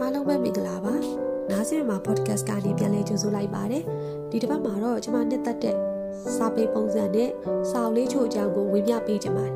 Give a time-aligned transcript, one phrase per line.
[0.00, 0.94] အားလုံးပဲမင်္ဂလာပါ
[1.50, 3.84] နားဆင်မှာ podcast ကနေပြန်လည်ကြိုဆိုလိုက်ပါတယ်
[4.30, 5.76] ဒီတစ်ပတ်မှာတော့ကျွန်မနှစ်သက်တဲ့
[6.36, 7.30] စာပေပုံစံနဲ့
[7.70, 9.54] စာအုပ်လေးချို့အကြောင်းကိုဝေမျှပေးကြပါတယ်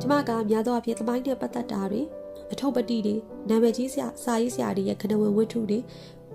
[0.00, 2.02] ကျွန်မကများသောအားဖြင့်သမိုင်းနဲ့ပတ်သက်တာတွေ
[2.52, 3.14] အထုပ်ပတိတွေ
[3.48, 5.78] နာမည်ကြီးဆရာစာရေးဆရာတွေရဲ့ခဏဝင်ဝတ္ထုတွေ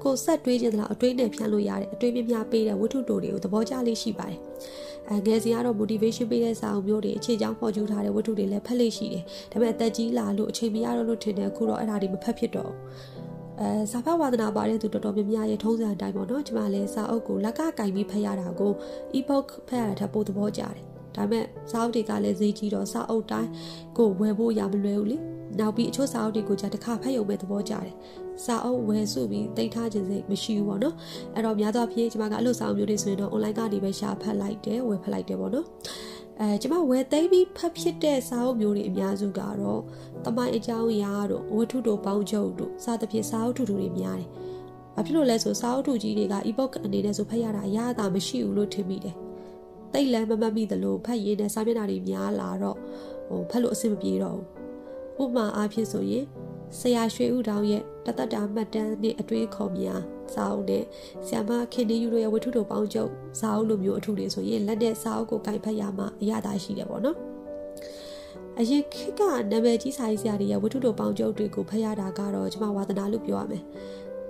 [0.04, 4.40] ကိုဆက်တွေးခြင်းလားအတွေးနဲ့ဖြန့်လို့ရတဲ့အတွေးများများပေးတဲ့ဝတ္ထုတိုတွေကိုသဘောကျလေးရှိပါတယ်
[5.12, 12.72] အဲငယ်စဉ်ကတော့ motivation ပေးတဲ့စာအုပ်မျိုးတွေအခြေချောင်းပေါ်ကျူးထားတဲ့ဝတ္ထုတွေလည်းဖတ်လို့ရှိတယ်ဒါပေမဲ့အသက်ကြီးလာလို့အချိန်မရတော့လို့ထင်တယ်အခုတော့အဲ့ဒါတွေမဖတ်ဖြစ်တော့
[13.60, 18.72] အဲစာဖတ်ဝါသနာပါတဲ့သူတော်တော်များများရဲ့ထုံးစံအတိုင်းပေါ့နော်ကျွန်မလည်းစာအုပ်ကိုလက်ကကင်ပြီးဖတ်ရတာကို
[19.18, 20.74] ebook ဖတ်ရတာထပ်ပိုသဘောကျတယ်
[21.16, 23.50] ဒါပေမဲ့စာအုပ်တွေကလည်းဈေးကြီးတော့စာအုပ်တိုင်း
[23.98, 25.18] ကိုဝယ်ဖို့ရမလွယ်ဘူးလေ
[25.60, 27.94] နောက်ပြီးအချို့စာအုပ်တွေကိုじゃတစ်ခါဖတ်ရုံပဲသဘောကျတယ်
[28.46, 30.96] စာအုပ်ဝယ်စုပြီးတိတ်ထားခြင်းစိတ်မရှိဘူးပေါ့နော်
[31.34, 35.68] အဲ့တော့များသောအားဖြင့်ကျွန်မကအဲ့လိုစာအုပ်မျိုးတွေဆိုရင်တော့ online ကနေပဲရှာဖတ်လိုက်တယ်ဝယ်ဖတ်လိုက်တယ်ပေါ့နော်
[36.42, 39.82] အဲကျွန်မဝယ်သိမ်းပြီးဖတ်ဖြစ်တဲ့စာအုပ်မျိုးတွေအများစုကတော့
[40.26, 44.30] တမိုင်းအကြောင်းအရာတို့ဝတ္ထုတို့ပေါင်းချုပ်တို့စသဖြင့်စာအုပ်ထူထူတွေများတယ်။
[44.96, 49.16] ဘာဖြစ်လို့လဲဆိုစာအုပ်ထူကြီးတွေက ebook အနေနဲ့ဆိုဖတ်ရတာအရသာမရှိဘူးလို့ထင်မိတယ်။
[49.94, 52.78] တိတ်လည်းမမှတ်မိသလိုဖတ်ရင်းနဲ့စာမျက်နှာတွေများလာတော့
[53.28, 54.46] ဟိုဖတ်လို့အဆင်မပြေတော့ဘူး။
[55.22, 56.26] ဥပမာအားဖြင့်ဆိုရင်
[56.80, 60.02] ဆရာရွှေဦးတောင်ရဲ့တသက်တာမှတ်တမ်းနဲ့အတွေးခေါ်များ
[60.34, 60.84] စာအုပ်နဲ့
[61.28, 67.18] ဆ iam ခင်နေယူတို့ရဲ့ဝတ္ထုတို့ပေါင်းချုပ်စာအုပ်လိုမျိုးအထုတွေဆိုရင်လက်နဲ့စာအုပ်ကိုကင်ဖတ်ရမှအရသာရှိတယ်ပေါ့နော်
[68.60, 73.64] အရင်ခေတ်ကနာမည်ကြီးစာရေးဆရာတွေရဲ့ဝတ္ထုတို့ပေါင်းချုပ်တွေကိုဖတ်ရတာကတော့ကျွန်မဝါသနာလို့ပြောရမယ်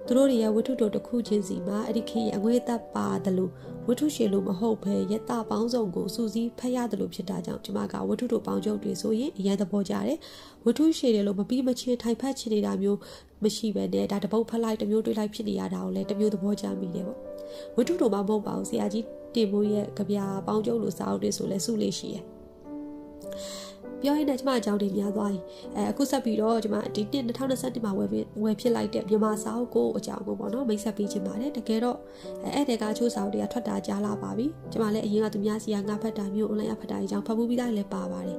[0.07, 3.51] သူတို့တွေရဲ့ဝတ္ထုတို့တစ်ခုချင်းစီမှာအဲ့ဒီခေတ်ရဲ့အငွေအသက်ပါတယ်လို့
[3.87, 10.17] ဝတ္ထုရှင်လို့မဟုတ်ဘဲယတပေါင်းစုံကိုစူးစီးဖတ်ရတယ်လို့ဖြစ်တာကြောင့်ကျွန်မကဝတ္ထုတို့ပေါင်းချုပ်တွေဆိုရင်အရင်သဘောကျတယ်
[10.65, 12.99] ဝတ္ထုရှင်တွေလို့မပြီးမချင်းထိုင်ဖတ်ချင်နေတာမျိုး
[13.43, 17.19] မရှိပဲနဲ့ဒါတပုတ်ဖတ်လိုက်တမျိုးတွေးလိုက်ဖြစ်နေရတာကိုလည်းတမျိုးသဘောကျမိတယ်ပေါ့
[17.75, 20.17] ဝတ္ထုတို့မှမဟုတ်ပါဘူးဆရာကြီးတင်မိုးရဲ့ကြပြ
[20.47, 22.23] ပေါင်းချုပ်လို့စာအုပ်တွေဆိုလဲစုလေးရှိရဲ့
[24.05, 25.39] ပြောရင်းနဲ့ကျမအကြောင်းတွေများသွားပြီ
[25.75, 28.09] အဲအခုဆက်ပြီးတော့ကျမဒီနှစ်2021မှာဝယ်
[28.43, 31.97] ဝယ်ဖြစ်လိုက်တဲ့မြန်မာစာအုပ်ကိုအကြောင်းပေါ့နော်မိတ်ဆက်ပေးချင်ပါတယ်တကယ်တော့
[32.45, 38.37] အဲအဲ့တဲ့ကချိုးစာအုပ်တွေကထွက်တာကြားလာပါပြီကျမလည်းအရင်ကသူများစီကငါဖတ်တာမျိုး online ဖတ်တာအကြောင်းဖတ်မှုပြီးသားလည်းပါပါတယ်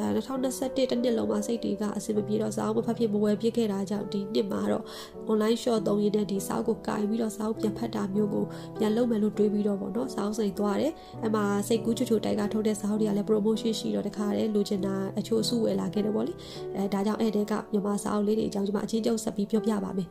[0.00, 4.84] အဲ2021တနှစ်လုံးမှာစိတ်တွေကအဆင်မပြေတော့စာအုပ်မဖတ်ဖြစ်မဝယ်ပြစ်ခဲ့တာကြောင့်ဒီနှစ်မှာတော့
[5.30, 8.44] online shop သုံးရတဲ့ဒီစာအုပ်ကိုကင်ပြီးတော့စာအုပ်ပြန်ဖတ်တာမျိုးကို
[8.78, 10.92] ပြန်လုပ်မယ်လို့တွေးပြီးတော့ပေါ့နော်စာအုပ်စိတ်သွားတယ်
[11.22, 16.32] အဲမှာစိတ်ကူးချွချွတိုက်ကထုတ်တဲ့စာအုပ်တွေကလည်း promotion ရှိတော့တခါတည်းလိုချင်တာအချို့အစုဝယ်လာခဲ့တယ်ပေါ့လေ
[16.76, 20.08] အဲဒါကြောင့်အဲ့တဲကမြန်မာစာအုပ်လေးတွေအကြောင်းကျွန်မအချင်းချင်းဆက်ပြီးပြောပြပါမယ်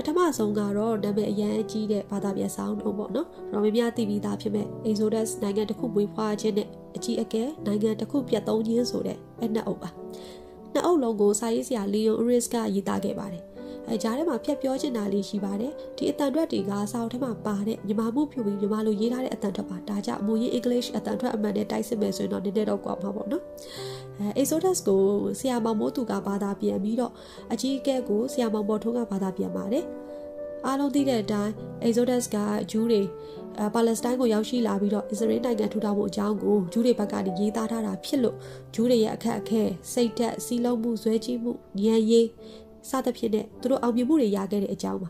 [0.00, 9.90] ပထမဆုံးကတော့နာမည်အရန်ကြီးတဲ့ဘာသာပြန်ဆောင်တော့ပေါ့နော်။ရောမများသိပြီးသားဖြစ်မဲ့ Exodus နိုင်ငံတစ်ခုမွေးဖွားခြင်းနဲ့အကြီးအကဲနိုင်ငံတစ်ခုပြတ်သုံးခြင်းဆိုတဲ့အဲ့နှစ်အုပ်ပါ။
[10.72, 13.42] နှစ်အုပ်လုံးကိုစာရေးဆရာ Leon Uris ကရေးသားခဲ့ပါတယ်။
[13.90, 23.42] အဲကြားထဲမှာဖြတ်ပြောချင်တာလေးရှိပါတယ်။ဒီအတန်ထွက်တွေကစာအုပ်ထဲမှာပါတဲ့ညီမမှုဖြူပြီးညီမလိုရေးထားတဲ့အတန်ထွက်ပါ။ဒါကြောင့်အမူရင်း English အတန်ထွက်အမှန်နဲ့တိုက်စစ်မယ်ဆိုရင်တော့နည်းနည်းတော့ကွာမှာပေါ့နော်။
[24.18, 25.02] အဲ Exodus ကို
[25.38, 27.12] ဆရာမောင်မိုးသူကဘာသာပြန်ပြီးတော့
[27.52, 29.84] အကြီးအကဲကိုဆရာမောင်ပေါ်ထုံးကဘာသာပြန်ပါတယ်။
[30.66, 31.52] အားလုံးသိတဲ့အတိုင်း
[31.86, 32.36] Exodus က
[32.70, 33.02] ဂျူးတွေ
[33.74, 38.36] ပါလက်စတိုင်းကိုရောက်ရှိလာပြီးတော့အစ္စရေးနိုင်ငံထူထောင်မှုအကြောင်းကိုဂျူးတွေဘက်ကနေရေးသားထားတာဖြစ်လို့
[38.74, 39.62] ဂျူးတွေရဲ့အခက်အခဲ
[39.92, 42.26] စိတ်ဓာတ်စီးလုံးမှုဇွဲကြီးမှုဉာဏ်ရည်
[42.88, 45.08] စသဖြင့်နဲ့သူတို့အောင်မြင်မှုတွေရခဲ့တဲ့အကြောင်းပါ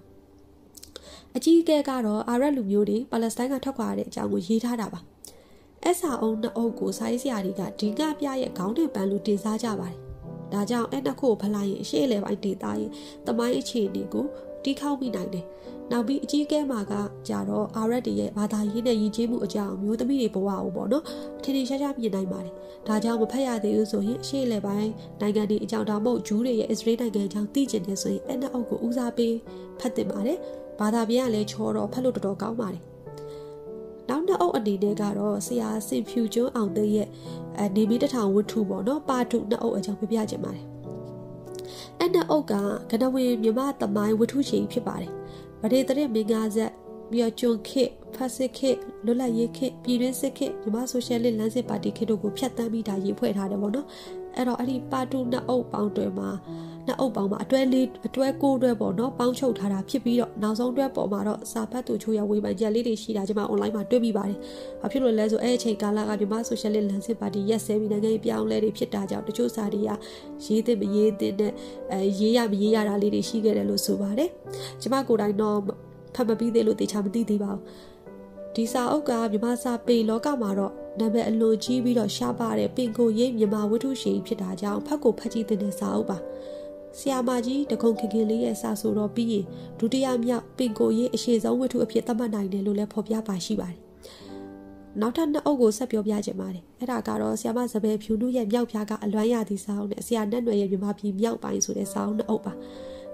[1.37, 5.01] အကြီးအကဲကတော့အာရပ်လူမျိုးတွေပါလက်စတိုင်းကထွက်ခွာတဲ့အကြောင်းကိုရေးထားတာပါ
[5.85, 9.99] အဆာအုံနှစ်အုပ်ကိုစာရေးဆရာတွေကဒီကပြရဲ့ခေါင်းနဲ့ပန်းလို့တင်စားကြပါတယ်
[10.53, 12.91] ဒါကြောင့်အဲ့နှစ်ခုကိုဖလိုက်ရင်အရှိအလဲပိုင်းဒေတာရင်
[13.27, 14.27] တမိုင်းအခြေအနေကို
[14.65, 15.45] တီးခေါက်မိနိုင်တယ်။
[15.91, 16.93] နောက်ပြီးအကြီးအကဲမှာက
[17.29, 21.05] ကြတော့အာရက်တွေရဲ့ဘာသာရေးနဲ့ယဉ်ကျေးမှုအကြောင်းမျိုးသမီးတွေဘဝအောင်ပေါ့နော်။
[21.43, 22.55] ထင်ထင်ရှားရှားမြင်နိုင်ပါတယ်။
[22.89, 29.35] ဒါကြောင့်မဖက်ရသေးဘူးဆိုရင်အရှိလေပိုင်းနိုင်ငံတွေအကြောင်းဒါမှမဟုတ်ဂျူးတွေရဲ့အစ္စရေးနိုင်ငံအကြောင်းသိကျင်နေဆိုရင်အဲ့နောက်အုပ်ကိုဦးစားပေး
[29.81, 30.39] ဖတ်တင်ပါတယ်။
[30.81, 32.83] ဘာသာပြန်ကလည်းချောတော့ဖတ်လို့တော်တော်ကောင်းပါတယ်။
[34.09, 37.09] နောက်နှစ်အုပ်အနေနဲ့ကတော့ဆရာစင်ဖြူကျွန်းအောင်တဲ့ရဲ့
[37.77, 40.65] နေမီတထောင်ဝတ္ထုပေါ့နော်ပါထုနှစ်အုပ်အကြောင်းပြပြချင်ပါတယ်
[41.99, 42.53] အဲ့နှစ်အုပ်က
[42.91, 45.13] ကနဝေမြမသမိုင်းဝတ္ထုရှိဖြစ်ပါတယ်
[45.63, 46.73] ဗဒေတရမင်္ဂဆက်
[47.11, 48.71] ပြီးတော့ကျွန်းခေဖတ်စစ်ခေ
[49.05, 53.87] လွတ်လပ်ရေးခေပြည်တွင်းစစ်ခေမြမဆိုရှယ်လစ်လမ်းစစ်ပါတီခေတို့ကိုဖျက်ဆီးပြီးဒါရေးဖွဲ့ထားတယ်ပေါ့နော်
[54.37, 56.29] အဲ့တော့အဲ့ဒီပါတူနှစ်အုပ်ပေါင်းတွဲမှာ
[56.89, 64.39] နှစ်အုပ်ပေါင်းမှာအတွဲလေးအတွဲကိုးတွဲပေါ့နော်ပေါင်းချုပ်ထားတာဖြစ်ပြီးတော့နောက်ဆုံးတွဲပေါ်မှာတော့စာဖတ်သူချိုးရဝေဖန်ချက်လေးတွေရှိတာကျွန်မ online မှာတွေ့မိပါတယ်။
[64.81, 69.91] ဘာဖြစ်လို့လဲဆိုအဲ့အချိန်ကာလကမြန်မာဆိုရှယ်လစ်လမ်းစစ်ပါတီရက်စဲပြီးနိုင်ငံရေးပြောင်းလဲတွေဖြစ်တာကြောင့်တချို့စာတွေက
[70.47, 71.53] ရေးသင့်မရေးသင့်တဲ့
[71.93, 74.31] အဲရေးရမရေးရတာလေးတွေရှိခဲ့တယ်လို့ဆိုပါတယ်။
[74.81, 75.59] ကျွန်မကိုယ်တိုင်တော့
[76.15, 77.63] ဖတ်မပြီးသေးလို့တေချာမသိသေးပါဘူး။
[78.57, 86.19] ဒီစာအုပ်ကမြန်မာစာပေလောကမှာတော့နာမည်အလွန်ကြီးပြီးတော့ရှားပါတဲ့ပင်ကိုရိပ်မြန်မာဝတ္ထုရှိဖြစ်တာကြောင့်ဖတ်ကိုဖတ်ကြည့်တဲ့စာအုပ်ပါ
[87.01, 89.45] ဆရာမကြီးတကုံခင်ခင်လေးရဲ့စာဆိုတော့ပြီးရင်
[89.79, 93.79] ဒုတိယမြောက်ပင်ကိုရိပ်အရှိဆုံးဝတ္ထုအဖြစ်သတ်မှတ်နိုင်တယ်လို့လည်းဖော်ပြပါရှိပါတယ်
[95.01, 102.53] နောက်ထပ်နှစ်အုပ်ကိုဆက်ပြောပြချင်ပါတယ်အဲ့ဒါကတော့ဆီယမစပယ်ဖြူနုရဲ့မြောက်ဖျားကအလွမ်းရသည့်စာအုပ်နဲ့ဆရာနတ်နွယ်ရဲ့မြမပြည်မြောက်ပိုင်းဆိုတဲ့စာအုပ်နှစ်အုပ်ပါ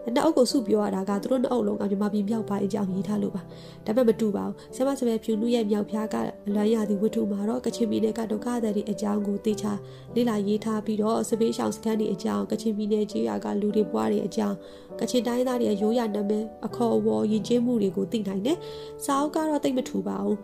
[0.05, 3.43] နှစ်အုပ်ကိုစုပြောရတာကသူတို့နှစ်အုပ်လုံးကမြမပြည်မြောက်ပိုင်းအကြောင်းရေးထားလို့ပါ
[3.87, 6.17] ဒါပေမဲ့မတူပါဘူးဆီယမစပယ်ဖြူနုရဲ့မြောက်ဖျားက
[6.47, 9.67] အလွမ်းရသည့်ဝတ္ထုမှာတော့ကချင်ပြည်နယ်ကဒုက္ခသည်တွေအကြောင်းကိုသိချ
[10.15, 14.57] လေ့လာရေးထားပြီးတော့စပေးရှောင်စခန်းတွေအကြောင်းကချင်ပြည်နယ်ကြီးရွာကလူတွေပွားတွေအကြောင်း
[15.01, 18.59] ကချင်တိုင်းသားတွေရဲ့ရိုးရာနာမည်အခေါ်အဝေါ်ယဉ်ကျေးမှုတွေကိုသိနိုင်တယ်
[19.05, 20.39] စာအုပ်ကတော့သိမထူပါဘူး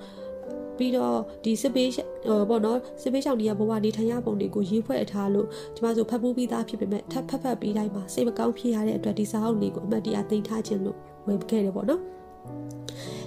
[0.80, 10.96] ပြီးတော့ဒီစစ်ပေးဟိုပေါ့နော်စစ်ပေးရှောင်းတွေကဘဝနေထိုင်ရပုံတွေကိုရေးဖွဲ့ထားလို့ကျမတို့ဖတ်ဖို့ပြီးသားဖြစ်ပေမဲ့ထပ်ဖတ်ဖတ်ပြီးတိုင်းမှာစိတ်မကောင်းဖြစ်ရတဲ့အတွက်ဒီစာအုပ်လေးကိုအမှတ်တရသိမ်းထားခြင်းလို့
[11.26, 12.00] ဝယ်ခဲ့တယ်ပေါ့နော်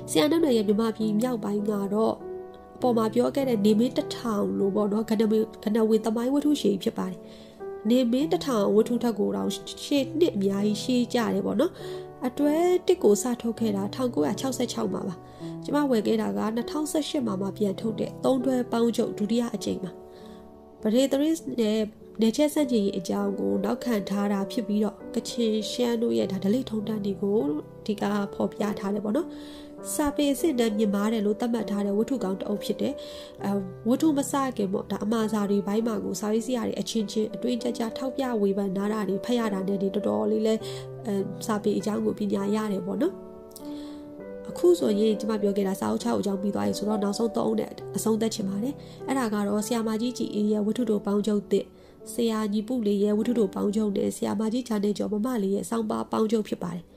[0.10, 2.14] ဆီယန်နွယ်ရဲ့မြမပြည်မြောက်ပိုင်းကတော့
[2.78, 7.20] အပေါ်မှာပြောခဲ့တဲ့နေမင်းတထောင်လို့ပေါ့နော်ကနဝေကနဝေသမိုင်းဝတ္ထုရှည်ဖြစ်ပါတယ်
[7.90, 9.50] နေမင်းတထောင်ဝတ္ထုထက်ကိုတော့
[9.86, 11.72] ရှေ့နှစ်အများကြီးရှေးကြတယ်ပေါ့နော်
[12.28, 12.56] အတွဲ
[12.88, 15.16] တစ်ကိုစထုတ်ခဲ့တာ1966မှာပါ
[15.64, 16.42] ကျမဝယ်ခဲ့တာက
[16.84, 19.92] 2018မှာမှပြန်ထုတ်တဲ့သုံးတွဲပေါင်းချုပ်ဒုတိယအကြိမ်မှာ
[20.81, 21.80] ပဒေသရစ်နဲ့
[22.22, 27.40] နေချက်စန့်ကျင်ရေးအကြောင်းကိုနောက်ခံထားတာဖြစ်ပြီးတော့ကချင်ရှမ်းတို့ရဲ့ဒါဒလိထုံတန်းတွေကို
[27.86, 28.04] ဒီက
[28.34, 29.28] ဖော်ပြထားတယ်ပေါ့နော်
[29.94, 32.94] စာပေအစစ်တမ်းမြင်မာတယ်လို့သတ်မှတ်ထားတဲ့ဝတ္ထုကောင်တအုပ်ဖြစ်တယ်။
[33.44, 33.52] အဲ
[33.88, 40.54] ဝတ္ထုမစခင်ပေါ့ဒါအမှားစာတွေဘိုင်းမှာကိုစာရေးဆရာတွေအချင်းချင်းအတွင်းကြကြထောက်ပြဝေဖန်နာတာတွေဖတ်ရတာနဲ့ဒီတော်တော်လေးလဲ
[41.08, 41.16] အဲ
[41.46, 43.14] စာပေအကြောင်းကိုပညာရတယ်ပေါ့နော်။
[44.50, 48.74] အခုဆိုရင်ကျွန်မပြောခဲ့တာစာအုပ်6အကြောင်းပြီးသွားပြီဆိုတော့နောက်ဆုံး3အုပ်နဲ့အဆုံးသက်ချင်ပါတယ်။
[49.08, 51.66] အဲ့ဒါကတော့ဆရာမကြီးကြည်အေးရဲ့ဝတ္ထုတို့ပေါင်းချုပ်တဲ့
[52.14, 56.93] ဆရာညီပုလေးရဲ့ဝတ္ထုတို့ပေါင်းချုပ်နဲ့ဆရာမကြီးချာနေကျော်မမလေးရဲ့စောင်းပါပေါင်းချုပ်ဖြစ်ပါတယ်အ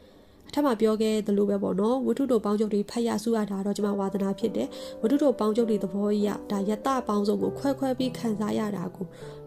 [0.59, 4.69] ထက်မှာပြောခဲ့သလိုပဲပေါ့နော်ဝတ္ထုတို့ပေါင်းချုပ်တွေဖတ်ရစုရတာတော့ကျွန်မဝါသနာဖြစ်တယ်
[5.03, 9.07] ဝတ္ထုတို့ပေါင်းချုပ်တွေသဘောရဒါယတပေါင်းစုံကိုခွဲခွဲပြီးခံစားရတာကို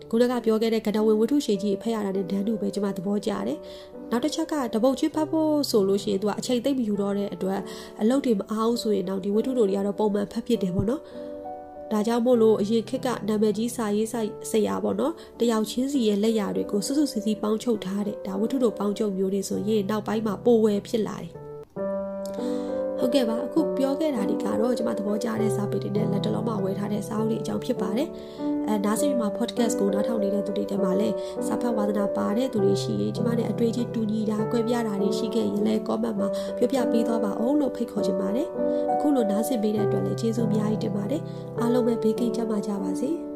[0.10, 3.58] ခုနကပြောခဲ့တဲ့ကတဝင်ဝတ္ထုရှည်ကြီးဖတ်ရတာနဲ့ဒန်းတူပဲကျွန်မသဘောကျတယ်
[4.12, 7.60] နောက်တစ်ချက်ကတပုတ်ချင်းဖတ်ဖို့ဆိုလို့ရှိရင်သူကအချိန်သိမ့်မယူတော့တဲ့အတွက်
[8.02, 11.02] အလုပ်တွေမအားဘူးဆိုရင်တော့ဒီဝတ္ထုတို့တွေကတော့ပုံမှန်ဖတ်ဖြစ်တယ်ပေါ့နော်
[11.91, 14.19] ဒါကြောင့်မို့လို့အရင်ခေတ်ကနာမည်ကြီးစာရေးစာ
[14.51, 21.30] ဆရာပေါ့နော်တယောက်ချင်းစီရဲ့လက်ရာတွေကိုစွတ်စွတ်စီစီပေါင်းချုပ်ထားတဲ့ဒါဝတ္ထုတို့ပေါင်းချုပ်မျိုးတွေဆိုရင်နောက်ပိုင်းမှာပိုဝယ်ဖြစ်လာတယ်
[23.00, 28.09] ဟုတ်ကဲ့ပါအခုပြောခဲ့တာဒီကတော့ကျွန်မသဘောကျတဲ့စာပေတွေနဲ့လက်တလုံးမှာဝယ်ထားတဲ့စာအုပ်လေးအကြောင်းဖြစ်ပါတယ်
[28.68, 31.16] အဲနားဆင်မှာ podcast ကိုနားထောင်နေတဲ့သူတွေတဲမှာလည်း
[31.48, 36.28] စာဖတ်ဝါသနာပါတဲ့သူတွေရှိရင်ကျွန်မနဲ့အတွေ့အကြုံတူညီတာ၊ကွဲပြားတာတွေရှိခဲ့ရင်လည်း comment မှာ
[36.58, 38.48] ပြောပြပေးသွားပါအောင်လို့ဖိတ်ခေါ်ချင်ပါတယ်
[38.94, 41.22] အခုလိုနားဆင်ပေးတဲ့အတွက်လည်းကျေးဇူးအများကြီးတင်ပါတယ်
[41.60, 43.29] အားလုံးပဲဘေးကင်းကြပါကြပါစေ